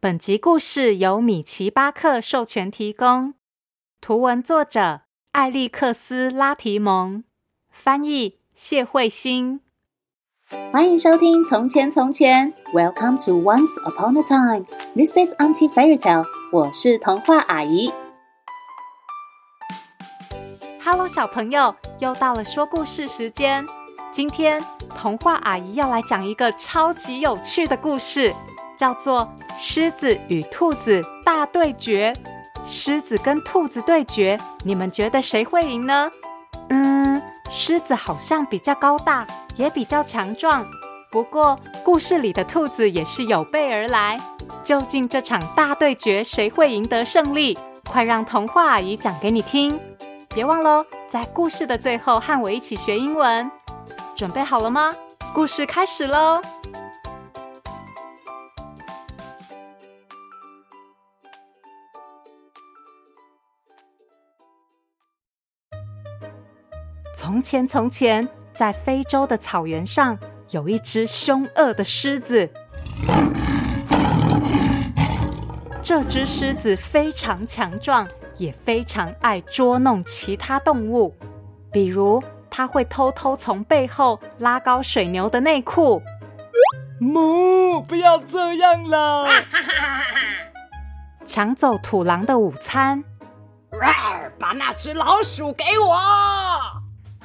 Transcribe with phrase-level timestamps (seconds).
[0.00, 3.34] 本集故事由米奇巴克授权提供，
[4.00, 5.00] 图文作者
[5.32, 7.24] 艾利克斯拉提蒙，
[7.72, 9.58] 翻译谢慧欣。
[10.70, 14.66] 欢迎收听《从前从前》，Welcome to Once Upon a Time。
[14.94, 16.24] This is Auntie Fairy Tale。
[16.52, 17.90] 我是童话阿姨。
[20.84, 23.66] Hello，小朋友，又到了说故事时间。
[24.12, 28.32] 今天童话阿姨要来讲一个超级有趣的故事，
[28.78, 32.14] 叫做《狮子与兔子大对决》。
[32.64, 36.10] 狮子跟兔子对决，你们觉得谁会赢呢？
[36.68, 39.26] 嗯，狮子好像比较高大，
[39.56, 40.64] 也比较强壮。
[41.10, 44.20] 不过故事里的兔子也是有备而来。
[44.62, 47.58] 究竟这场大对决谁会赢得胜利？
[47.88, 49.80] 快让童话阿姨讲给你听。
[50.28, 53.50] 别忘喽，在故事的最后和我一起学英文。
[54.14, 54.92] 准备好了吗？
[55.32, 56.42] 故事开始喽！
[67.20, 70.16] 从前，从前，在非洲的草原上，
[70.50, 72.48] 有一只凶恶的狮子。
[75.82, 78.06] 这只狮子非常强壮。
[78.36, 81.12] 也非常爱捉弄其他动物，
[81.72, 86.00] 比如它会偷偷从背后拉高水牛的内裤。
[87.00, 89.26] 母，不要这样啦！
[91.26, 93.02] 抢走土狼的午餐。
[94.38, 95.98] 把那只老鼠给我！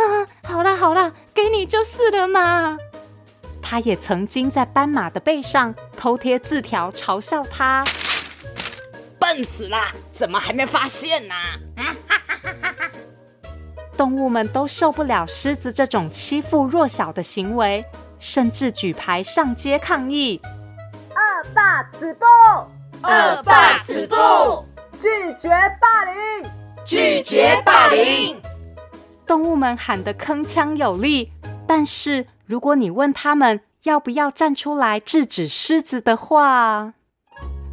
[0.00, 2.76] 啊， 好啦好啦，给你就是了嘛。
[3.62, 7.84] 他也曾经在斑马的背上偷贴字条嘲笑他。
[9.18, 9.92] 笨死啦！
[10.12, 11.34] 怎么还没发现呢？
[13.96, 17.84] 动物们都受不了狮子这种欺负弱小的行为，
[18.18, 20.40] 甚至举牌上街抗议。
[21.10, 22.24] 恶霸止步！
[23.02, 24.16] 恶霸止步！
[25.00, 26.50] 拒绝霸凌！
[26.84, 28.39] 拒绝霸凌！
[29.30, 31.30] 动物们喊得铿锵有力，
[31.64, 36.92] 但是如果你问他们要不要站出来制止狮子的话，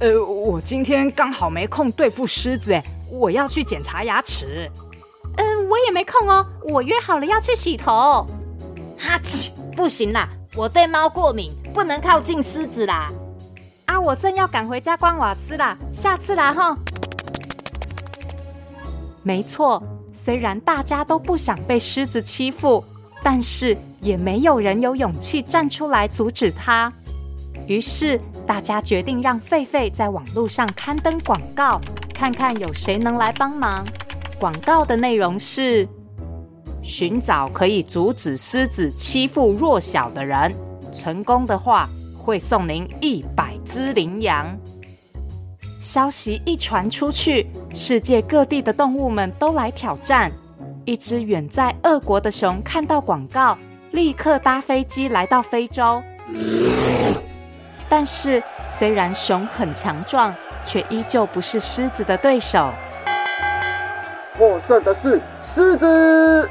[0.00, 4.70] 呃，我今天刚好没空对付狮子，哎，我要去检查牙齿。
[5.36, 8.26] 嗯、呃，我也没空哦，我约好了要去洗头。
[8.98, 10.26] 哈切，不行啦，
[10.56, 13.10] 我对猫过敏，不能靠近狮子啦。
[13.84, 16.74] 啊，我正要赶回家关瓦斯啦，下次啦哈。
[19.22, 22.84] 没错，虽然大家都不想被狮子欺负，
[23.22, 26.92] 但是也没有人有勇气站出来阻止他。
[27.66, 28.20] 于是。
[28.44, 31.80] 大家决定让狒狒在网络上刊登广告，
[32.12, 33.86] 看看有谁能来帮忙。
[34.38, 35.88] 广告的内容是：
[36.82, 40.52] 寻找可以阻止狮子欺负弱小的人，
[40.92, 44.44] 成功的话会送您一百只羚羊。
[45.80, 50.30] 消息一传出去，世界各地的动物们都来挑战。
[50.84, 53.56] 一只远在俄国的熊看到广告，
[53.92, 56.02] 立刻搭飞机来到非洲。
[57.88, 60.34] 但是，虽然熊很强壮，
[60.64, 62.72] 却依旧不是狮子的对手。
[64.38, 66.48] 获胜的是狮子。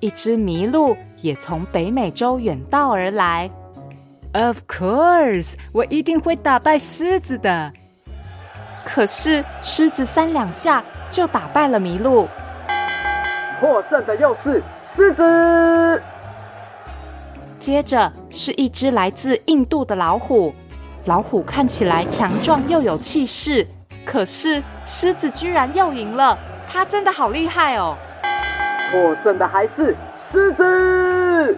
[0.00, 3.50] 一只麋鹿也从北美洲远道而来。
[4.32, 7.72] Of course，我一定会打败狮子的。
[8.94, 12.28] 可是，狮子三两下就打败了麋鹿。
[13.58, 16.02] 获胜的又是狮子。
[17.58, 20.52] 接着是一只来自印度的老虎，
[21.06, 23.66] 老虎看起来强壮又有气势，
[24.04, 26.38] 可是狮子居然又赢了，
[26.68, 27.96] 它真的好厉害哦！
[28.92, 31.56] 获胜的还是狮子。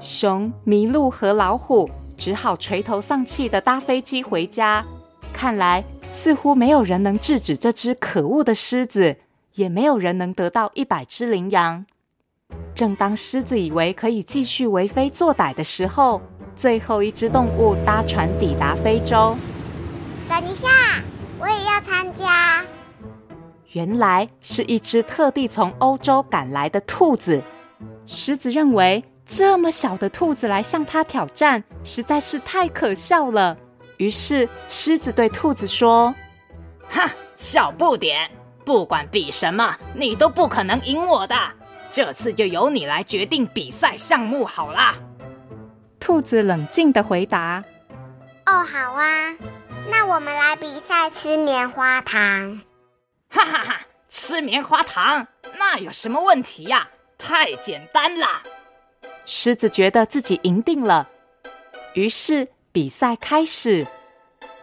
[0.00, 4.82] 熊、麋鹿和老虎只好垂头丧气的搭飞机回家。
[5.32, 9.16] 看来似乎没有人能制止这只可恶的狮子，
[9.54, 11.84] 也没有人能得到一百只羚羊。
[12.74, 16.20] 正当狮子以为可以继续为非作歹的时候，
[16.54, 19.36] 最后一只动物搭船抵达非洲。
[20.28, 20.68] 等一下，
[21.40, 22.64] 我也要参加。
[23.72, 27.42] 原来是一只特地从欧洲赶来的兔子。
[28.06, 33.56] 狮子认为这么小的兔子来向它挑战，实在是太可笑了。
[33.98, 36.14] 于是狮子对兔子说
[36.88, 38.30] ：“哈，小不点，
[38.64, 41.36] 不管比什么，你都不可能赢我的。”
[41.90, 44.94] 这次就由你来决定比赛项目好啦。
[46.00, 47.62] 兔子冷静的回答
[48.44, 49.34] ：“哦，好啊，
[49.88, 52.60] 那我们来比赛吃棉花糖。”
[53.30, 55.26] 哈哈哈，吃棉花糖
[55.58, 56.88] 那有什么问题呀？
[57.16, 58.42] 太简单啦。
[59.24, 61.08] 狮子觉得自己赢定了，
[61.94, 63.86] 于是比赛开始。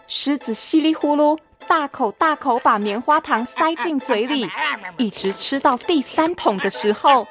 [0.05, 1.35] 狮子稀里呼噜
[1.67, 4.47] 大口大口把棉花糖塞进嘴里，
[4.99, 7.25] 一直吃到第三桶的时候，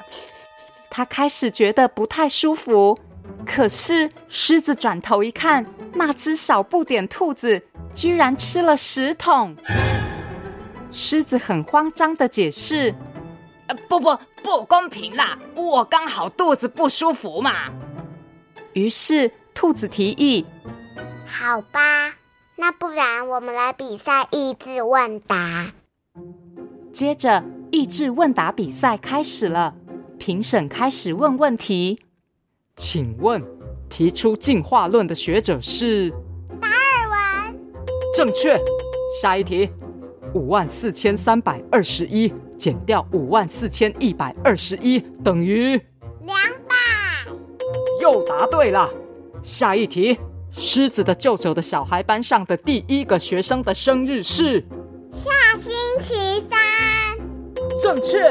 [0.90, 2.98] 他开始觉得不太舒服。
[3.46, 5.64] 可是狮子转头一看，
[5.94, 7.62] 那只小不点兔子
[7.94, 9.54] 居然吃了十桶。
[10.90, 12.92] 狮子很慌张的解释
[13.68, 17.70] ：“呃，不不不公平啦，我刚好肚子不舒服嘛。”
[18.74, 20.44] 于是兔子提议
[21.26, 22.14] ：“好吧，
[22.56, 25.72] 那不然我们来比赛益智问答。”
[26.92, 29.74] 接着，益智问答比赛开始了，
[30.18, 32.00] 评审开始问问题。
[32.76, 33.42] 请问，
[33.88, 36.10] 提出进化论的学者是
[36.60, 37.08] 达尔
[37.46, 37.60] 文？
[38.16, 38.58] 正确。
[39.20, 39.70] 下一题，
[40.34, 45.80] 五万四千三百二十一减掉五万四千一百二十一等于
[46.22, 46.74] 两百。
[48.00, 48.90] 又答对了。
[49.42, 50.18] 下一题，
[50.52, 54.60] 狮子的舅舅的小孩班上的第一个学生的生日是
[55.10, 56.60] 下星期三。
[57.82, 58.22] 正确。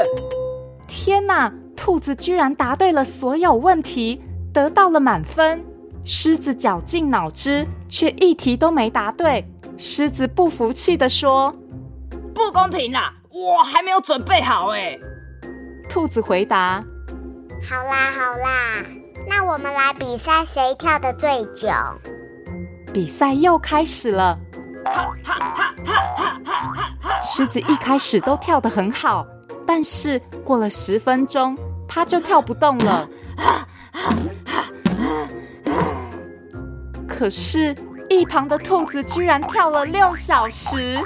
[0.87, 4.21] 天哪，兔子居然答对了所有问题。
[4.53, 5.63] 得到了满分，
[6.03, 9.45] 狮子绞尽脑汁，却一题都没答对。
[9.77, 11.55] 狮子不服气地说
[12.35, 14.99] ：“不公平啦，我还没有准备好哎。”
[15.89, 16.83] 兔子回答
[17.63, 18.85] ：“好啦好啦，
[19.27, 21.69] 那我们来比赛谁跳得最久。”
[22.93, 24.37] 比赛又开始了。
[27.23, 29.25] 狮子一开始都跳得很好，
[29.65, 31.57] 但是过了十分钟，
[31.87, 33.07] 它就跳不动了。
[37.07, 37.75] 可是，
[38.09, 40.99] 一旁的兔子居然跳了六小时。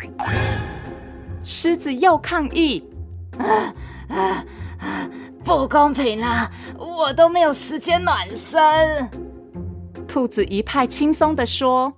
[1.44, 2.90] 狮子又抗议
[5.46, 6.50] ：“不公平啊！
[6.76, 9.08] 我都没有时间暖身。”
[10.10, 11.94] 兔子一派轻松的说：“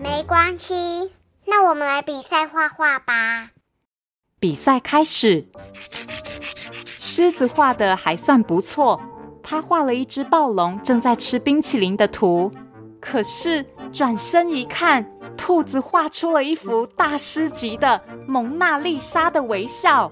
[0.00, 1.12] 没关系，
[1.44, 3.50] 那我们来比赛画画吧。”
[4.40, 5.46] 比赛开始，
[6.86, 8.98] 狮子画的还算不错。
[9.42, 12.50] 他画了一只暴龙正在吃冰淇淋的图，
[12.98, 15.06] 可是转身一看，
[15.36, 20.10] 兔子画出了一幅大师级的蒙娜丽莎的微笑。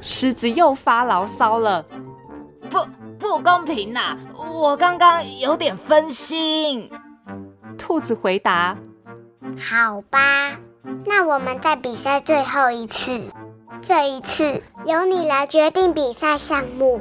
[0.00, 1.84] 狮子又发牢骚了
[2.70, 2.86] ：“不，
[3.18, 4.16] 不公平呐！
[4.36, 6.90] 我刚刚有点分心。”
[7.76, 8.76] 兔子回答
[9.58, 10.58] ：“好吧，
[11.04, 13.20] 那我们再比赛最后一次，
[13.80, 17.00] 这一次由你来决定比赛项目。”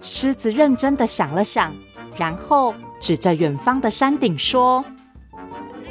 [0.00, 1.74] 狮子认真的想了想，
[2.16, 4.84] 然后指着远方的山顶说：“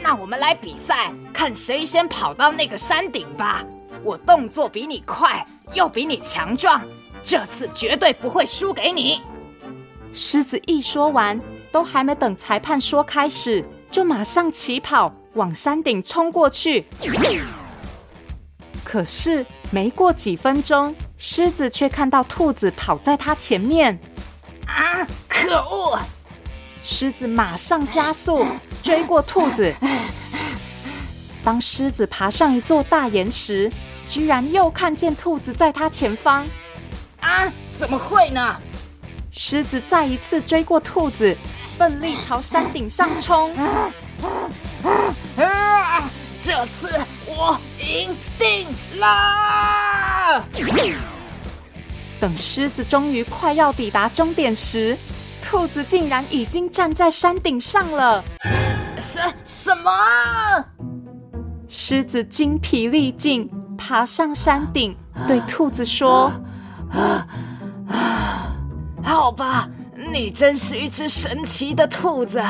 [0.01, 3.63] 那我们来比赛，看谁先跑到那个山顶吧！
[4.05, 5.43] 我动作比你快，
[5.73, 6.79] 又比你强壮，
[7.23, 9.19] 这次绝对不会输给你。”
[10.13, 11.41] 狮子一说完，
[11.71, 16.85] 都还没等裁判说开始，就马上起跑往山顶冲过去。
[18.83, 23.99] 可是没过几分钟，狮子却看到兔子跑在它前面。
[24.67, 25.05] 啊！
[25.27, 25.99] 可恶！
[26.83, 28.45] 狮子马上加速
[28.83, 29.73] 追过兔子。
[31.43, 33.71] 当狮子爬上一座大岩石，
[34.07, 36.47] 居然又看见兔子在它前方。
[37.19, 37.51] 啊！
[37.77, 38.55] 怎么会呢？
[39.31, 41.35] 狮子再一次追过兔子，
[41.77, 43.53] 奋力朝山顶上冲。
[43.57, 43.91] 啊
[45.37, 46.09] 啊
[46.39, 46.89] 这次
[47.25, 48.67] 我赢定
[49.00, 50.45] 了！
[52.19, 54.97] 等狮子终于快要抵达终点时，
[55.41, 58.24] 兔子竟然已经站在山顶上了。
[59.00, 59.91] 什什么？
[61.67, 64.96] 狮子精疲力尽，爬上山顶，
[65.27, 66.32] 对兔子说
[66.91, 67.27] ：“啊
[67.89, 68.55] 啊，
[69.03, 69.70] 好吧。”
[70.12, 72.41] 你真是一只神奇的兔子，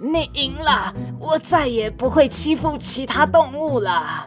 [0.00, 4.26] 你赢了，我再也不会欺负其他动物了。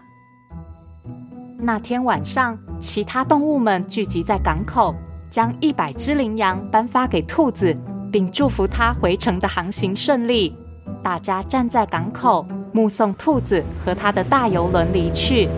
[1.57, 4.93] 那天晚上，其他动物们聚集在港口，
[5.29, 7.75] 将一百只羚羊颁发给兔子，
[8.11, 10.55] 并祝福他回程的航行顺利。
[11.01, 15.49] 大家站在港口，目送兔子和他的大游轮离去。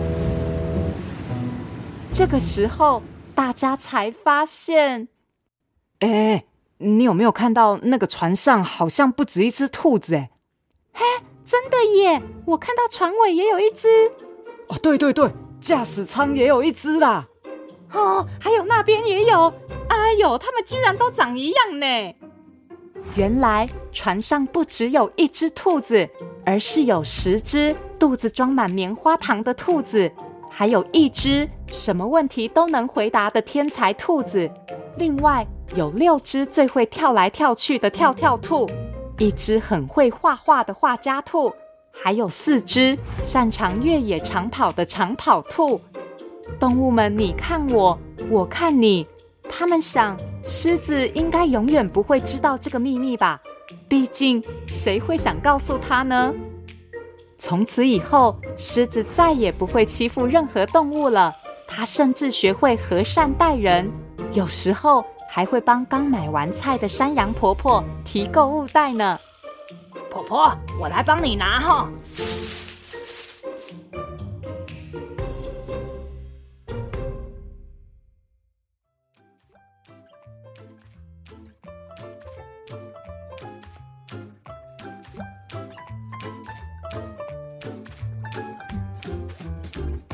[2.10, 3.02] 这个时候，
[3.34, 5.08] 大家才发现，
[6.00, 6.44] 哎。
[6.80, 10.14] 你有没有看到那个船上好像不止一只兔子？
[10.14, 10.30] 哎，
[10.92, 11.04] 嘿，
[11.44, 12.22] 真的耶！
[12.44, 13.88] 我看到船尾也有一只。
[14.68, 15.28] 哦，对对对，
[15.60, 17.26] 驾驶舱也有一只啦。
[17.92, 19.52] 哦，还有那边也有。
[19.88, 22.14] 哎呦，它们居然都长一样呢！
[23.16, 26.08] 原来船上不只有一只兔子，
[26.46, 30.12] 而是有十只肚子装满棉花糖的兔子，
[30.48, 34.50] 还有一只什么问题都能回答的天才兔子。
[34.96, 35.46] 另外。
[35.74, 38.66] 有六只最会跳来跳去的跳跳兔，
[39.18, 41.52] 一只很会画画的画家兔，
[41.92, 45.78] 还有四只擅长越野长跑的长跑兔。
[46.58, 47.98] 动物们，你看我，
[48.30, 49.06] 我看你，
[49.46, 53.38] 他们想，狮子应该永远不会知道这个秘密吧？
[53.90, 56.32] 毕竟，谁会想告诉他呢？
[57.38, 61.36] 从此以后，狮子再也不会欺负任何动物了。
[61.78, 63.88] 她甚至学会和善待人，
[64.32, 69.16] 有时候还会帮刚买完菜的山羊婆婆提购物袋呢。
[70.10, 71.88] 婆婆，我来帮你拿哈。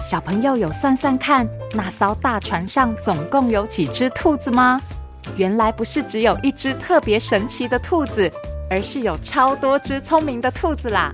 [0.05, 4.79] 小朋友有算算看，那艘大船上总共有几只兔子吗？
[5.35, 8.31] 原来不是只有一只特别神奇的兔子，
[8.69, 11.11] 而是有超多只聪明的兔子啦！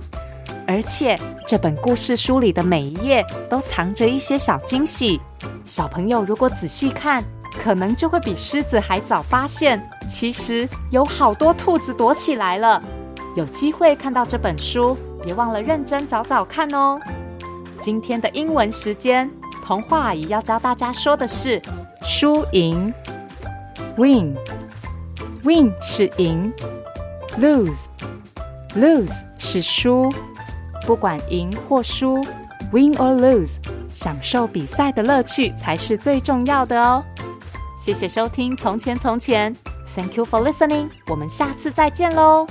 [0.67, 1.17] 而且
[1.47, 5.21] 这本故事书里的每一页都藏着一些小惊喜。
[5.63, 7.23] 小朋友如果仔细看，
[7.63, 12.83] 可能就会比狮子还早发现，其实有好多兔子躲起来了。
[13.37, 16.99] 有机会看到这本书，别忘了认真找找看哦。
[17.81, 19.27] 今天的英文时间，
[19.65, 21.59] 童话阿姨要教大家说的是
[22.05, 22.93] 输赢。
[23.97, 26.53] Win，win 是赢
[27.39, 30.13] ；lose，lose 是输。
[30.85, 32.23] 不管赢或输
[32.71, 33.53] ，win or lose，
[33.93, 37.03] 享受比赛的乐趣才是最重要的哦。
[37.79, 39.53] 谢谢收听《从前从前》
[39.95, 42.45] ，Thank you for listening，我们下次再见喽。